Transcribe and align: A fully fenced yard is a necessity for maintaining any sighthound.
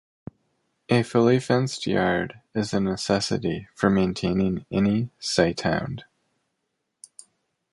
A 0.89 1.03
fully 1.03 1.39
fenced 1.39 1.85
yard 1.85 2.41
is 2.55 2.73
a 2.73 2.79
necessity 2.79 3.67
for 3.75 3.87
maintaining 3.91 4.65
any 4.71 5.11
sighthound. 5.19 6.05